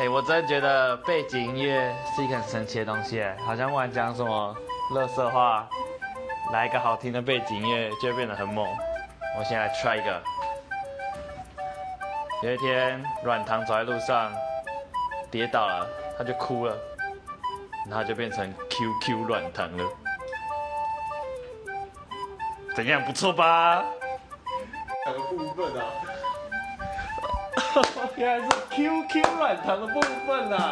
[0.00, 4.56] 哎、我真的觉得背景音乐是一个很神奇的东西，好像不管讲什么
[4.94, 5.68] 乐色话，
[6.54, 8.66] 来一个好听的背景音乐就会变得很猛。
[9.38, 10.22] 我先来 try 一个。
[12.42, 14.32] 有一天，软糖走在路上，
[15.30, 15.86] 跌倒了，
[16.16, 16.74] 他就哭了，
[17.86, 19.84] 然后就变成 QQ 软糖了。
[22.74, 23.84] 怎样，不错吧？
[25.04, 25.84] 哪个部分啊？
[28.20, 30.70] 原来是 QQ 软糖的部分啊！